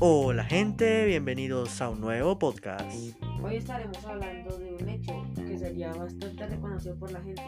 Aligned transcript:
Hola 0.00 0.44
gente, 0.44 1.04
bienvenidos 1.06 1.82
a 1.82 1.90
un 1.90 2.00
nuevo 2.00 2.38
podcast. 2.38 2.96
Hoy 3.42 3.56
estaremos 3.56 4.04
hablando 4.04 4.56
de 4.56 4.76
un 4.80 4.88
hecho 4.88 5.26
que 5.34 5.58
sería 5.58 5.92
bastante 5.92 6.46
reconocido 6.46 6.96
por 6.96 7.10
la 7.10 7.20
gente, 7.22 7.42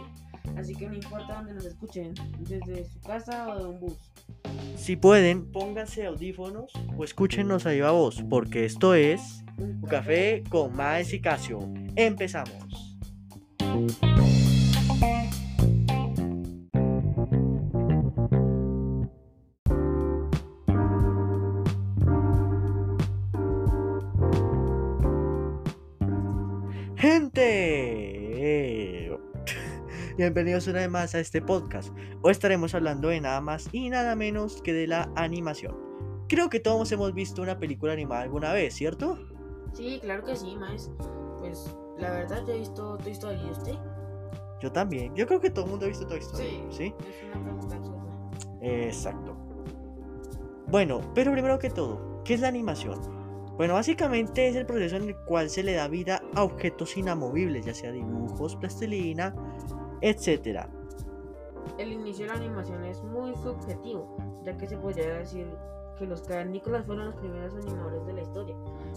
así 0.57 0.75
que 0.75 0.89
no 0.89 0.95
importa 0.95 1.37
dónde 1.37 1.55
nos 1.55 1.67
escuchen, 1.67 2.15
desde 2.41 2.85
su 2.85 3.01
casa 3.03 3.49
o 3.49 3.59
de 3.59 3.67
un 3.67 3.79
bus. 3.79 4.13
Si 4.77 4.97
pueden, 4.97 5.53
pónganse 5.53 6.07
audífonos 6.07 6.73
o 6.97 7.05
escúchenos 7.05 7.67
a 7.67 7.71
viva 7.71 7.93
voz, 7.93 8.25
porque 8.29 8.65
esto 8.65 8.95
es 8.95 9.45
un 9.57 9.83
café 9.83 10.43
con 10.49 10.75
Maes 10.75 11.13
y 11.13 11.21
Casio. 11.21 11.61
Empezamos. 11.95 12.99
Gente, 27.01 27.33
bienvenidos 30.19 30.67
una 30.67 30.81
vez 30.81 30.91
más 30.91 31.15
a 31.15 31.21
este 31.21 31.41
podcast. 31.41 31.89
Hoy 32.21 32.33
estaremos 32.33 32.75
hablando 32.75 33.09
de 33.09 33.23
nada 33.23 33.41
más 33.41 33.71
y 33.73 33.89
nada 33.89 34.15
menos 34.17 34.61
que 34.61 34.75
de 34.75 34.87
la 34.87 35.11
animación. 35.17 35.75
Creo 36.29 36.51
que 36.51 36.61
todos 36.61 36.93
hemos 36.93 37.15
visto 37.15 37.41
una 37.41 37.59
película 37.59 37.95
animada 37.95 38.21
alguna 38.21 38.53
vez, 38.53 38.75
¿cierto? 38.75 39.19
Sí, 39.73 39.99
claro 40.03 40.25
que 40.25 40.37
sí, 40.37 40.55
Maes. 40.57 40.91
Pues 41.39 41.75
la 41.97 42.11
verdad 42.11 42.45
yo 42.47 42.53
he 42.53 42.59
visto 42.59 42.99
Toy 42.99 43.13
Story, 43.13 43.39
¿y 43.47 43.51
usted? 43.51 43.77
Yo 44.61 44.71
también. 44.71 45.17
Yo 45.17 45.27
creo 45.27 45.41
que 45.41 45.49
todo 45.49 45.65
el 45.65 45.71
mundo 45.71 45.87
ha 45.87 45.89
visto 45.89 46.07
Toy 46.07 46.19
Story. 46.19 46.63
Sí. 46.69 46.95
Es 47.01 47.25
una 47.35 47.43
pregunta 47.43 47.77
absurda. 47.77 48.13
Exacto. 48.61 49.35
Bueno, 50.67 51.01
pero 51.15 51.33
primero 51.33 51.59
que 51.59 51.71
todo, 51.71 52.21
¿qué 52.25 52.35
es 52.35 52.41
la 52.41 52.49
animación? 52.49 53.20
Bueno, 53.57 53.75
básicamente 53.75 54.49
es 54.49 54.57
el 54.57 54.67
proceso 54.67 54.97
en 54.97 55.09
el 55.09 55.17
cual 55.17 55.51
se 55.51 55.63
le 55.63 55.75
da 55.75 55.89
vida 55.89 56.23
a 56.35 56.45
objetos 56.45 56.97
inamovibles, 56.97 57.67
ya 57.67 57.75
sea 57.75 57.93
dibujos, 57.93 58.57
plastilina, 58.57 59.35
etc. 60.01 60.67
El 61.79 61.93
inicio 61.93 62.27
de 62.27 62.33
la 62.33 62.39
animación 62.39 62.85
es 62.85 63.03
muy 63.03 63.35
subjetivo, 63.37 64.17
ya 64.45 64.57
que 64.57 64.67
se 64.67 64.77
podría 64.77 65.15
decir 65.19 65.47
que 65.99 66.07
los 66.07 66.23
cavernícolas 66.23 66.87
fueron 66.87 67.07
los 67.07 67.17
primeros 67.17 67.55
animadores 67.55 68.07
de 68.07 68.13
la 68.15 68.23
historia, 68.23 68.57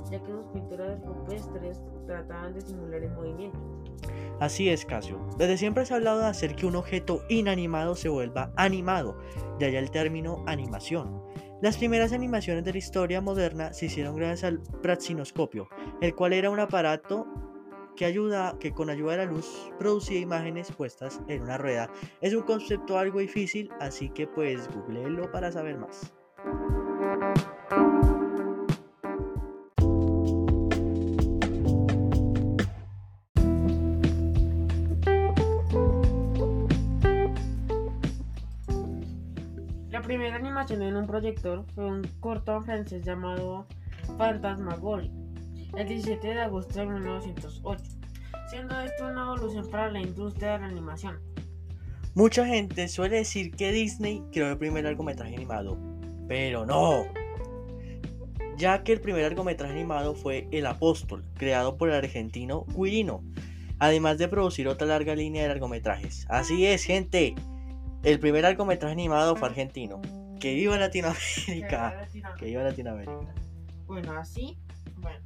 ya 0.10 0.24
que 0.24 0.32
sus 0.32 0.46
pinturas 0.54 1.06
rupestres 1.06 1.82
trataban 2.06 2.54
de 2.54 2.62
simular 2.62 3.04
el 3.04 3.12
movimiento. 3.12 3.60
Así 4.44 4.68
es, 4.68 4.84
Casio. 4.84 5.26
Desde 5.38 5.58
siempre 5.58 5.86
se 5.86 5.94
ha 5.94 5.96
hablado 5.96 6.20
de 6.20 6.26
hacer 6.26 6.58
que 6.58 6.66
un 6.66 6.76
objeto 6.76 7.24
inanimado 7.30 7.96
se 7.96 8.10
vuelva 8.10 8.52
animado, 8.58 9.18
de 9.58 9.68
allá 9.68 9.80
el 9.80 9.90
término 9.90 10.44
animación. 10.48 11.24
Las 11.62 11.78
primeras 11.78 12.12
animaciones 12.12 12.66
de 12.66 12.74
la 12.74 12.78
historia 12.78 13.22
moderna 13.22 13.72
se 13.72 13.86
hicieron 13.86 14.18
gracias 14.18 14.44
al 14.44 14.62
praxinoscopio, 14.82 15.70
el 16.02 16.14
cual 16.14 16.34
era 16.34 16.50
un 16.50 16.60
aparato 16.60 17.26
que, 17.96 18.04
ayuda, 18.04 18.58
que 18.60 18.74
con 18.74 18.90
ayuda 18.90 19.12
de 19.14 19.18
la 19.20 19.32
luz 19.32 19.72
producía 19.80 20.20
imágenes 20.20 20.74
puestas 20.74 21.22
en 21.30 21.44
una 21.44 21.58
rueda. 21.58 21.90
Es 22.20 22.34
un 22.34 22.42
concepto 22.42 22.98
algo 22.98 23.20
difícil, 23.20 23.70
así 23.80 24.10
que 24.10 24.28
pues 24.28 24.68
googleenlo 24.76 25.32
para 25.32 25.54
saber 25.54 25.78
más. 25.78 26.14
Primera 40.14 40.36
animación 40.36 40.84
en 40.84 40.96
un 40.96 41.08
proyector 41.08 41.66
fue 41.74 41.86
un 41.86 42.04
corto 42.20 42.62
francés 42.62 43.04
llamado 43.04 43.66
Fantasmagorie, 44.16 45.10
el 45.76 45.88
17 45.88 46.28
de 46.28 46.40
agosto 46.40 46.82
de 46.82 46.86
1908, 46.86 47.84
siendo 48.48 48.80
esto 48.80 49.08
una 49.08 49.24
evolución 49.24 49.68
para 49.72 49.90
la 49.90 50.02
industria 50.02 50.52
de 50.52 50.60
la 50.60 50.66
animación. 50.68 51.20
Mucha 52.14 52.46
gente 52.46 52.88
suele 52.90 53.18
decir 53.18 53.56
que 53.56 53.72
Disney 53.72 54.24
creó 54.32 54.52
el 54.52 54.58
primer 54.60 54.84
largometraje 54.84 55.36
animado, 55.36 55.80
pero 56.28 56.64
no. 56.64 57.06
Ya 58.56 58.84
que 58.84 58.94
el 58.94 59.02
primer 59.02 59.24
largometraje 59.24 59.74
animado 59.74 60.14
fue 60.14 60.48
El 60.52 60.68
Apóstol, 60.68 61.26
creado 61.34 61.76
por 61.76 61.90
el 61.90 61.96
argentino 61.96 62.68
Quirino, 62.68 63.24
además 63.80 64.20
de 64.20 64.28
producir 64.28 64.68
otra 64.68 64.86
larga 64.86 65.16
línea 65.16 65.42
de 65.42 65.48
largometrajes. 65.48 66.28
Así 66.30 66.68
es, 66.68 66.84
gente. 66.84 67.34
El 68.04 68.20
primer 68.20 68.44
largometraje 68.44 68.92
animado 68.92 69.38
fue 69.38 69.48
argentino. 69.48 70.02
Que 70.38 70.54
viva 70.54 70.78
Latinoamérica. 70.78 72.06
Que 72.38 72.46
viva 72.48 72.64
Latinoamérica. 72.64 73.34
Bueno, 73.88 74.12
así, 74.20 74.58
bueno. 74.98 75.20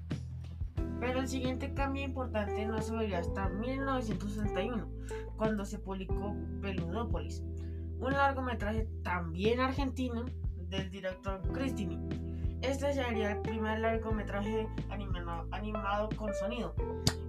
Pero 1.00 1.22
el 1.22 1.28
siguiente 1.28 1.74
cambio 1.74 2.04
importante 2.04 2.66
no 2.68 2.80
se 2.80 2.96
vería 2.96 3.20
hasta 3.20 3.50
1961, 3.50 4.88
cuando 5.38 5.66
se 5.66 5.80
publicó 5.80 6.36
Peludópolis, 6.62 7.42
un 8.00 8.14
largometraje 8.14 8.88
también 9.04 9.60
argentino 9.60 10.26
del 10.70 10.92
director 10.92 11.42
Cristini. 11.54 11.98
Este 12.62 12.94
sería 12.94 13.32
el 13.32 13.42
primer 13.42 13.80
largometraje 13.80 14.68
animado, 14.90 15.48
animado 15.52 16.10
con 16.16 16.32
sonido. 16.36 16.76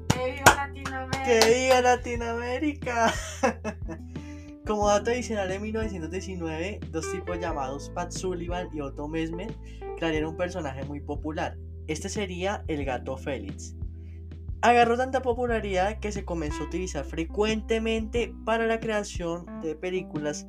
¡Que 0.09 0.33
viva 0.33 0.55
Latinoamérica! 0.57 1.25
¡Que 1.25 1.55
viva 1.55 1.81
Latinoamérica! 1.81 3.15
Como 4.69 4.87
dato 4.87 5.11
adicional, 5.11 5.51
en 5.51 5.63
1919, 5.63 6.81
dos 6.91 7.11
tipos 7.11 7.39
llamados 7.39 7.89
Pat 7.95 8.13
Sullivan 8.13 8.69
y 8.71 8.83
Otto 8.83 9.09
Mesmer 9.09 9.51
crearon 9.97 10.33
un 10.33 10.37
personaje 10.37 10.85
muy 10.85 11.01
popular. 11.01 11.57
Este 11.87 12.11
sería 12.11 12.65
el 12.69 12.85
gato 12.85 13.17
Félix. 13.17 13.75
Agarró 14.61 14.99
tanta 14.99 15.23
popularidad 15.23 16.01
que 16.01 16.13
se 16.13 16.27
comenzó 16.27 16.65
a 16.65 16.67
utilizar 16.67 17.07
frecuentemente 17.07 18.35
para 18.45 18.67
la 18.67 18.79
creación 18.79 19.47
de 19.63 19.75
películas. 19.75 20.47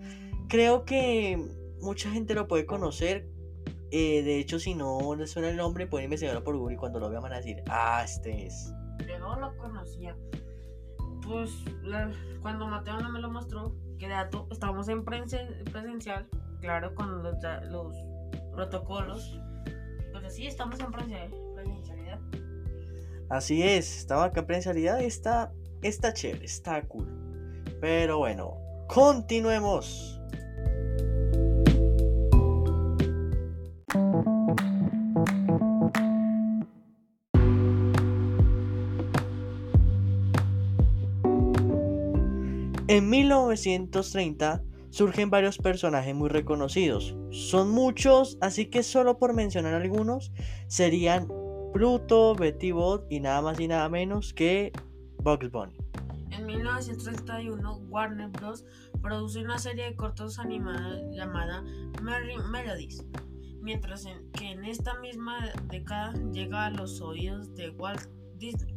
Creo 0.49 0.83
que 0.83 1.41
mucha 1.79 2.11
gente 2.11 2.33
lo 2.33 2.49
puede 2.49 2.65
conocer. 2.65 3.25
Eh, 3.89 4.21
de 4.23 4.37
hecho, 4.37 4.59
si 4.59 4.75
no 4.75 5.15
les 5.15 5.31
suena 5.31 5.49
el 5.49 5.55
nombre, 5.55 5.87
pueden 5.87 6.07
investigarlo 6.07 6.43
por 6.43 6.57
Google 6.57 6.75
y 6.75 6.77
cuando 6.77 6.99
lo 6.99 7.09
vean 7.09 7.23
van 7.23 7.31
a 7.31 7.37
decir, 7.37 7.63
ah, 7.69 8.01
este 8.03 8.47
es. 8.47 8.73
Yo 9.07 9.17
no 9.17 9.39
lo 9.39 9.55
conocía. 9.55 10.17
Pues 11.25 11.51
cuando 12.41 12.67
Mateo 12.67 12.99
no 12.99 13.09
me 13.11 13.21
lo 13.21 13.31
mostró, 13.31 13.73
que 13.99 14.07
dato, 14.07 14.47
estábamos 14.51 14.87
en 14.89 15.05
presen- 15.05 15.63
presencial, 15.71 16.27
claro, 16.61 16.95
con 16.95 17.21
los, 17.21 17.95
protocolos. 18.53 19.39
Pero 20.11 20.29
sí, 20.29 20.47
estamos 20.47 20.79
en 20.79 20.87
presen- 20.87 21.53
presencialidad. 21.53 22.19
Así 23.29 23.61
es, 23.61 23.97
estaba 23.99 24.25
acá 24.25 24.39
en 24.39 24.47
presencialidad 24.47 24.99
y 25.01 25.05
está, 25.05 25.51
está 25.81 26.13
chévere, 26.13 26.45
está 26.45 26.81
cool. 26.87 27.07
Pero 27.79 28.17
bueno, 28.17 28.57
continuemos. 28.87 30.18
En 42.89 43.07
1930 43.07 44.63
surgen 44.89 45.29
varios 45.29 45.59
personajes 45.59 46.15
muy 46.15 46.27
reconocidos. 46.29 47.15
Son 47.29 47.69
muchos, 47.69 48.39
así 48.41 48.65
que 48.65 48.81
solo 48.81 49.19
por 49.19 49.35
mencionar 49.35 49.75
algunos 49.75 50.31
serían 50.67 51.27
Pluto, 51.71 52.33
Betty 52.33 52.71
Bot 52.71 53.05
y 53.11 53.19
nada 53.19 53.43
más 53.43 53.59
y 53.59 53.67
nada 53.67 53.87
menos 53.89 54.33
que 54.33 54.71
Bugs 55.19 55.51
Bunny. 55.51 55.75
En 56.31 56.47
1931, 56.47 57.77
Warner 57.89 58.29
Bros. 58.29 58.65
produce 59.03 59.41
una 59.43 59.59
serie 59.59 59.85
de 59.85 59.95
cortos 59.95 60.39
animados 60.39 60.99
llamada 61.11 61.63
Merry 62.01 62.37
Melodies, 62.51 63.05
mientras 63.61 64.05
en- 64.07 64.31
que 64.31 64.49
en 64.51 64.65
esta 64.65 64.99
misma 64.99 65.37
década 65.69 66.13
llega 66.33 66.65
a 66.65 66.69
los 66.71 66.99
oídos 67.01 67.53
de 67.53 67.69
Walt 67.69 68.01
Disney. 68.37 68.73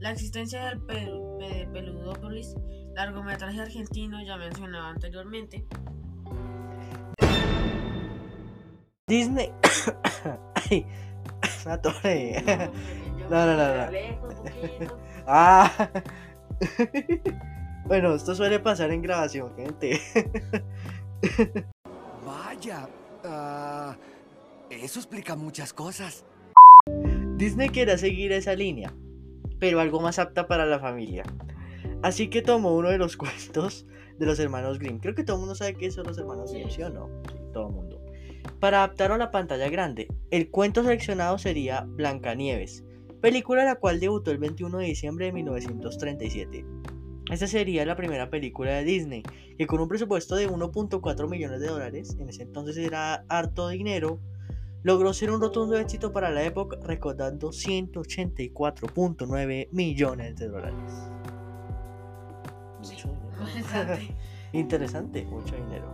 La 0.00 0.10
existencia 0.10 0.64
del 0.68 0.80
Pel- 0.80 1.38
de 1.38 1.66
Peludópolis, 1.72 2.54
largometraje 2.96 3.60
argentino 3.60 4.22
ya 4.22 4.38
mencionado 4.38 4.86
anteriormente, 4.86 5.66
Disney. 9.06 9.52
Ay, 10.70 10.86
atoré. 11.66 12.42
No, 13.28 13.44
no, 13.44 13.56
no, 13.56 13.74
no. 13.74 13.90
Ah. 15.26 15.70
Bueno, 17.86 18.14
esto 18.16 18.34
suele 18.34 18.58
pasar 18.58 18.90
en 18.90 19.00
grabación, 19.00 19.54
gente. 19.54 20.00
Vaya, 22.24 22.88
ah, 23.24 23.96
eso 24.70 24.98
explica 24.98 25.36
muchas 25.36 25.72
cosas. 25.72 26.24
Disney 27.36 27.68
quería 27.68 27.96
seguir 27.96 28.32
esa 28.32 28.54
línea, 28.54 28.92
pero 29.60 29.78
algo 29.78 30.00
más 30.00 30.18
apta 30.18 30.48
para 30.48 30.66
la 30.66 30.80
familia. 30.80 31.22
Así 32.02 32.28
que 32.28 32.42
tomó 32.42 32.76
uno 32.76 32.88
de 32.88 32.98
los 32.98 33.16
cuentos 33.16 33.86
de 34.18 34.26
los 34.26 34.38
hermanos 34.38 34.78
Grimm. 34.78 34.98
Creo 34.98 35.14
que 35.14 35.24
todo 35.24 35.36
el 35.36 35.40
mundo 35.40 35.54
sabe 35.54 35.74
que 35.74 35.90
son 35.90 36.06
los 36.06 36.18
hermanos. 36.18 36.52
Grimm, 36.52 36.68
¿sí 36.70 36.82
o 36.82 36.90
no? 36.90 37.08
Sí, 37.30 37.38
todo 37.52 37.68
el 37.68 37.74
mundo. 37.74 38.00
Para 38.60 38.78
adaptarlo 38.78 39.16
a 39.16 39.18
la 39.18 39.30
pantalla 39.30 39.68
grande, 39.68 40.08
el 40.30 40.50
cuento 40.50 40.82
seleccionado 40.82 41.36
sería 41.38 41.84
Blancanieves, 41.86 42.84
película 43.20 43.64
la 43.64 43.74
cual 43.76 44.00
debutó 44.00 44.30
el 44.30 44.38
21 44.38 44.78
de 44.78 44.86
diciembre 44.86 45.26
de 45.26 45.32
1937. 45.32 46.64
Esta 47.30 47.46
sería 47.48 47.84
la 47.84 47.96
primera 47.96 48.30
película 48.30 48.72
de 48.72 48.84
Disney, 48.84 49.24
que 49.58 49.66
con 49.66 49.80
un 49.80 49.88
presupuesto 49.88 50.36
de 50.36 50.48
1.4 50.48 51.28
millones 51.28 51.60
de 51.60 51.66
dólares, 51.66 52.16
en 52.20 52.28
ese 52.28 52.44
entonces 52.44 52.76
era 52.76 53.24
harto 53.28 53.68
dinero, 53.68 54.20
logró 54.84 55.12
ser 55.12 55.32
un 55.32 55.40
rotundo 55.40 55.76
éxito 55.76 56.12
para 56.12 56.30
la 56.30 56.44
época, 56.44 56.78
recaudando 56.84 57.50
184.9 57.50 59.68
millones 59.72 60.36
de 60.36 60.48
dólares. 60.48 61.15
Sí, 62.86 62.94
Mucho 62.94 63.08
dinero. 63.08 63.36
bastante. 63.62 64.14
Interesante, 64.52 65.24
mucho 65.24 65.56
dinero. 65.56 65.86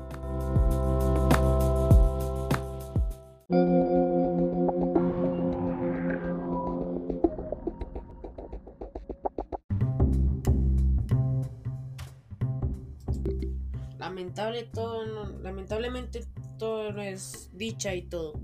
Lamentable 13.98 14.64
todo, 14.64 15.06
no- 15.06 15.38
lamentablemente 15.42 16.24
todo 16.58 16.92
no 16.92 17.02
es 17.02 17.50
dicha 17.52 17.94
y 17.94 18.02
todo. 18.02 18.34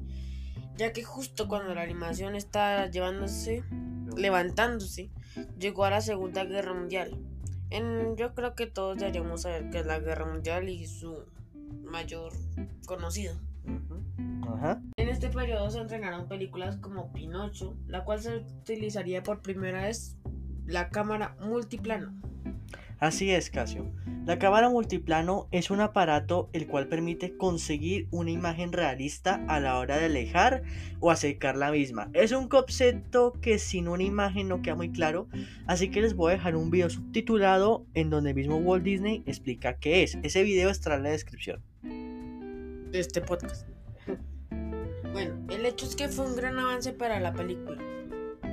Ya 0.76 0.92
que 0.92 1.02
justo 1.02 1.48
cuando 1.48 1.74
la 1.74 1.82
animación 1.82 2.36
está 2.36 2.88
llevándose, 2.90 3.64
levantándose, 4.16 5.10
llegó 5.58 5.84
a 5.84 5.90
la 5.90 6.00
Segunda 6.00 6.44
Guerra 6.44 6.74
Mundial. 6.74 7.18
En, 7.70 8.16
yo 8.16 8.34
creo 8.34 8.54
que 8.54 8.66
todos 8.66 8.98
deberíamos 8.98 9.42
saber 9.42 9.70
qué 9.70 9.80
es 9.80 9.86
la 9.86 9.98
Guerra 9.98 10.26
Mundial 10.26 10.68
y 10.68 10.86
su 10.86 11.24
mayor 11.84 12.32
conocido. 12.86 13.34
Ajá. 14.46 14.80
En 14.96 15.08
este 15.08 15.28
periodo 15.28 15.70
se 15.70 15.78
entrenaron 15.78 16.28
películas 16.28 16.76
como 16.76 17.12
Pinocho, 17.12 17.76
la 17.86 18.04
cual 18.04 18.20
se 18.20 18.36
utilizaría 18.36 19.22
por 19.22 19.42
primera 19.42 19.82
vez 19.82 20.16
la 20.66 20.88
cámara 20.88 21.36
multiplano. 21.40 22.12
Así 23.00 23.30
es, 23.30 23.48
Casio. 23.50 23.86
La 24.26 24.38
cámara 24.38 24.68
multiplano 24.68 25.48
es 25.52 25.70
un 25.70 25.80
aparato 25.80 26.50
el 26.52 26.66
cual 26.66 26.88
permite 26.88 27.36
conseguir 27.36 28.08
una 28.10 28.30
imagen 28.30 28.72
realista 28.72 29.42
a 29.46 29.60
la 29.60 29.78
hora 29.78 29.96
de 29.96 30.06
alejar 30.06 30.64
o 31.00 31.10
acercar 31.10 31.56
la 31.56 31.70
misma. 31.70 32.10
Es 32.12 32.32
un 32.32 32.48
concepto 32.48 33.32
que 33.40 33.58
sin 33.58 33.88
una 33.88 34.02
imagen 34.02 34.48
no 34.48 34.60
queda 34.60 34.74
muy 34.74 34.90
claro, 34.90 35.28
así 35.66 35.90
que 35.90 36.02
les 36.02 36.14
voy 36.14 36.32
a 36.32 36.36
dejar 36.36 36.56
un 36.56 36.70
video 36.70 36.90
subtitulado 36.90 37.86
en 37.94 38.10
donde 38.10 38.30
el 38.30 38.36
mismo 38.36 38.56
Walt 38.56 38.84
Disney 38.84 39.22
explica 39.26 39.78
qué 39.78 40.02
es. 40.02 40.18
Ese 40.22 40.42
video 40.42 40.68
estará 40.68 40.96
en 40.96 41.04
la 41.04 41.10
descripción. 41.10 41.62
de 41.82 43.00
este 43.00 43.20
podcast. 43.20 43.66
Bueno, 45.10 45.34
el 45.50 45.64
hecho 45.64 45.86
es 45.86 45.96
que 45.96 46.08
fue 46.08 46.26
un 46.26 46.36
gran 46.36 46.58
avance 46.58 46.92
para 46.92 47.18
la 47.18 47.32
película. 47.32 47.82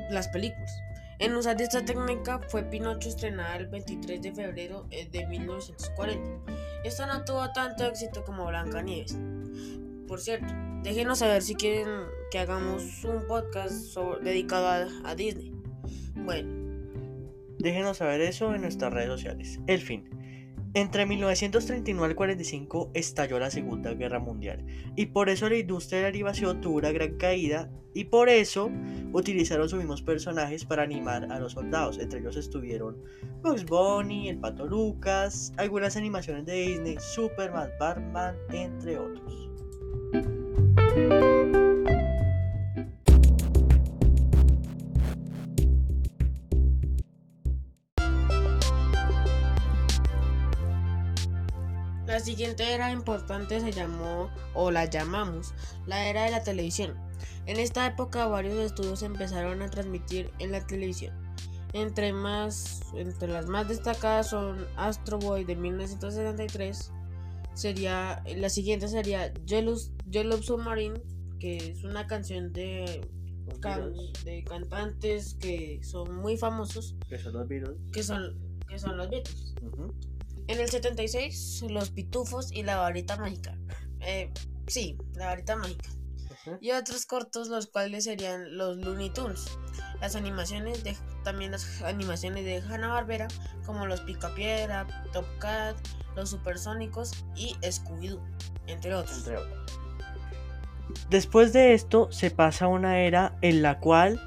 Las 0.10 0.30
películas. 0.30 0.72
En 1.20 1.36
usar 1.36 1.62
esta 1.62 1.84
técnica 1.84 2.40
fue 2.50 2.64
Pinocho 2.64 3.10
estrenada 3.10 3.56
el 3.56 3.68
23 3.68 4.22
de 4.22 4.34
febrero 4.34 4.86
eh, 4.92 5.08
de 5.10 5.26
1940. 5.26 6.54
Esta 6.84 7.06
no 7.06 7.24
tuvo 7.24 7.52
tanto 7.54 7.86
éxito 7.86 8.24
como 8.24 8.46
Blancanieves. 8.46 9.18
Por 10.08 10.20
cierto, 10.20 10.54
déjenos 10.84 11.20
saber 11.20 11.42
si 11.42 11.56
quieren 11.56 11.88
que 12.32 12.40
hagamos 12.40 13.04
un 13.04 13.26
podcast 13.28 13.98
dedicado 14.22 14.68
a, 14.68 15.10
a 15.10 15.16
Disney. 15.16 15.54
Bueno, 16.16 16.66
Déjenos 17.66 17.98
saber 17.98 18.22
eso 18.22 18.54
en 18.54 18.62
nuestras 18.62 18.94
redes 18.94 19.10
sociales. 19.10 19.60
El 19.66 19.82
fin. 19.82 20.08
Entre 20.76 21.06
1939 21.06 22.12
y 22.12 22.16
45 22.16 22.92
estalló 22.94 23.40
la 23.40 23.50
Segunda 23.50 23.94
Guerra 23.94 24.20
Mundial 24.20 24.66
y 24.98 25.06
por 25.06 25.30
eso 25.30 25.48
la 25.48 25.56
industria 25.56 26.00
de 26.00 26.04
la 26.04 26.10
animación 26.10 26.60
tuvo 26.60 26.80
una 26.80 26.92
gran 26.92 27.16
caída 27.16 27.72
y 27.94 28.04
por 28.04 28.28
eso 28.28 28.70
utilizaron 29.14 29.70
sus 29.70 29.80
mismos 29.80 30.02
personajes 30.02 30.66
para 30.66 30.84
animar 30.84 31.32
a 31.32 31.40
los 31.40 31.54
soldados. 31.54 31.98
Entre 31.98 32.20
ellos 32.20 32.36
estuvieron 32.36 32.98
Bugs 33.42 33.64
Bunny, 33.64 34.28
el 34.28 34.38
Pato 34.38 34.66
Lucas, 34.66 35.54
algunas 35.56 35.96
animaciones 35.96 36.46
de 36.46 36.56
Disney, 36.56 36.98
Superman, 37.00 37.70
Batman, 37.80 38.36
entre 38.52 38.98
otros. 39.00 39.50
Siguiente 52.26 52.74
era 52.74 52.92
importante 52.92 53.60
se 53.62 53.72
llamó, 53.72 54.30
o 54.54 54.72
la 54.72 54.86
llamamos, 54.86 55.54
la 55.86 56.08
era 56.10 56.24
de 56.26 56.32
la 56.32 56.44
televisión. 56.44 56.96
En 57.46 57.58
esta 57.60 57.86
época 57.88 58.28
varios 58.28 58.56
estudios 58.56 59.02
empezaron 59.04 59.62
a 59.62 59.70
transmitir 59.70 60.32
en 60.40 60.52
la 60.52 60.66
televisión. 60.66 61.14
Entre, 61.74 62.12
más, 62.14 62.82
entre 62.96 63.28
las 63.28 63.48
más 63.48 63.68
destacadas 63.68 64.30
son 64.30 64.66
Astro 64.78 65.20
Boy 65.20 65.44
de 65.44 65.56
1963. 65.56 66.92
Sería, 67.54 68.24
la 68.36 68.50
siguiente 68.50 68.88
sería 68.88 69.34
Yellow, 69.46 69.76
Yellow 70.10 70.42
Submarine, 70.42 71.02
que 71.40 71.58
es 71.58 71.84
una 71.84 72.08
canción 72.08 72.52
de, 72.54 73.08
can- 73.62 73.94
de 74.26 74.44
cantantes 74.44 75.36
que 75.40 75.80
son 75.84 76.16
muy 76.16 76.38
famosos, 76.38 76.96
Que 77.08 77.18
son 77.20 77.34
los 77.34 77.48
virus. 77.48 77.72
que 77.94 78.04
son, 78.04 78.38
que 78.68 78.80
son 78.80 78.98
los 78.98 79.10
Beatles. 79.10 79.54
Ujú. 79.62 79.94
En 80.48 80.60
el 80.60 80.70
76, 80.70 81.66
Los 81.70 81.90
Pitufos 81.90 82.52
y 82.52 82.64
La 82.64 82.78
Varita 82.78 83.18
Mágica. 83.18 83.58
Eh, 84.02 84.32
sí, 84.68 84.98
La 85.14 85.28
Varita 85.28 85.56
Mágica. 85.56 85.90
Y 86.62 86.72
otros 86.72 87.08
cortos, 87.08 87.48
los 87.48 87.66
cuales 87.66 88.04
serían 88.04 88.56
los 88.56 88.78
Looney 88.78 89.10
Tunes. 89.10 89.46
Las 90.00 90.16
animaciones 90.16 90.84
de 90.84 90.96
también 91.24 91.52
las 91.52 91.82
animaciones 91.82 92.46
de 92.46 92.58
Hanna 92.58 92.90
Barbera, 92.90 93.28
como 93.66 93.88
los 93.88 94.02
Picapiedra, 94.02 94.86
Top 95.12 95.26
Cat, 95.40 95.76
los 96.16 96.30
Supersónicos 96.30 97.26
y 97.36 97.56
Scooby-Doo, 97.62 98.22
entre 98.68 98.94
otros. 98.94 99.18
entre 99.18 99.38
otros. 99.38 99.80
Después 101.10 101.52
de 101.54 101.74
esto 101.74 102.12
se 102.12 102.30
pasa 102.30 102.66
a 102.66 102.68
una 102.68 103.00
era 103.00 103.38
en 103.42 103.62
la 103.64 103.80
cual 103.80 104.22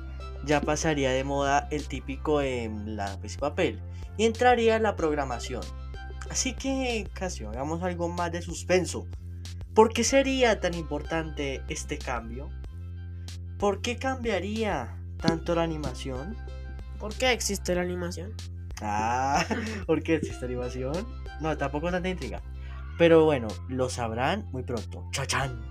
ya 0.44 0.60
pasaría 0.60 1.10
de 1.10 1.24
moda 1.24 1.68
el 1.70 1.86
típico 1.86 2.40
en 2.42 2.96
lápiz 2.96 3.34
y 3.34 3.38
papel 3.38 3.80
y 4.16 4.24
entraría 4.24 4.78
la 4.78 4.96
programación. 4.96 5.62
Así 6.30 6.54
que, 6.54 7.08
casi 7.12 7.44
hagamos 7.44 7.82
algo 7.82 8.08
más 8.08 8.32
de 8.32 8.42
suspenso. 8.42 9.06
¿Por 9.74 9.92
qué 9.92 10.04
sería 10.04 10.60
tan 10.60 10.74
importante 10.74 11.62
este 11.68 11.98
cambio? 11.98 12.50
¿Por 13.58 13.80
qué 13.80 13.96
cambiaría 13.96 14.96
tanto 15.20 15.54
la 15.54 15.62
animación? 15.62 16.36
¿Por 16.98 17.14
qué 17.14 17.32
existe 17.32 17.74
la 17.74 17.82
animación? 17.82 18.34
Ah, 18.80 19.44
¿por 19.86 20.02
qué 20.02 20.16
existe 20.16 20.44
animación? 20.44 21.06
No, 21.40 21.56
tampoco 21.56 21.90
tanta 21.90 22.08
intriga. 22.08 22.42
Pero 22.98 23.24
bueno, 23.24 23.48
lo 23.68 23.88
sabrán 23.88 24.48
muy 24.50 24.64
pronto. 24.64 25.08
¡Chachán! 25.12 25.62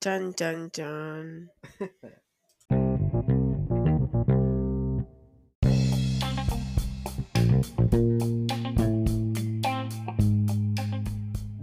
Chan, 0.00 0.34
chan, 0.34 0.70
chan. 0.70 1.50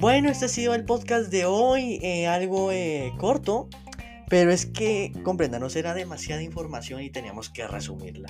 Bueno, 0.03 0.27
este 0.27 0.45
ha 0.45 0.50
sido 0.50 0.75
el 0.75 0.83
podcast 0.83 1.31
de 1.31 1.45
hoy, 1.45 1.98
eh, 2.03 2.27
algo 2.27 2.74
eh, 2.74 3.13
corto, 3.17 3.69
pero 4.27 4.51
es 4.51 4.65
que, 4.65 5.13
compréndanos, 5.24 5.77
era 5.77 5.93
demasiada 5.93 6.43
información 6.43 7.01
y 7.01 7.10
teníamos 7.10 7.50
que 7.50 7.65
resumirla. 7.65 8.27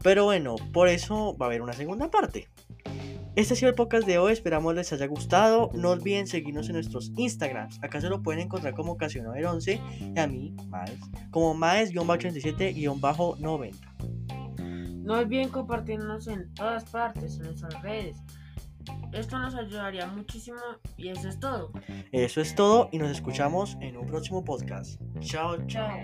Pero 0.00 0.26
bueno, 0.26 0.54
por 0.72 0.86
eso 0.86 1.36
va 1.36 1.46
a 1.46 1.48
haber 1.48 1.60
una 1.60 1.72
segunda 1.72 2.08
parte. 2.08 2.46
Este 3.34 3.54
ha 3.54 3.56
sido 3.56 3.68
el 3.68 3.74
podcast 3.74 4.06
de 4.06 4.18
hoy, 4.18 4.32
esperamos 4.32 4.76
les 4.76 4.92
haya 4.92 5.08
gustado. 5.08 5.72
No 5.74 5.90
olviden 5.90 6.28
seguirnos 6.28 6.68
en 6.68 6.74
nuestros 6.74 7.10
Instagrams. 7.16 7.82
Acá 7.82 8.00
se 8.00 8.08
lo 8.08 8.22
pueden 8.22 8.42
encontrar 8.42 8.74
como 8.74 8.96
Ocasión11 8.96 10.12
y 10.14 10.18
a 10.20 10.28
mí, 10.28 10.54
Maes, 10.68 11.00
como 11.32 11.52
Maes-87-90. 11.54 13.74
No 15.02 15.14
olviden 15.14 15.48
compartirnos 15.48 16.28
en 16.28 16.54
todas 16.54 16.84
partes, 16.84 17.38
en 17.38 17.46
nuestras 17.46 17.82
redes. 17.82 18.22
Esto 19.12 19.38
nos 19.38 19.54
ayudaría 19.54 20.06
muchísimo 20.06 20.58
y 20.96 21.08
eso 21.08 21.28
es 21.28 21.40
todo. 21.40 21.72
Eso 22.12 22.40
es 22.40 22.54
todo 22.54 22.88
y 22.92 22.98
nos 22.98 23.10
escuchamos 23.10 23.76
en 23.80 23.96
un 23.96 24.06
próximo 24.06 24.44
podcast. 24.44 25.00
Chao, 25.20 25.56
chao. 25.66 25.98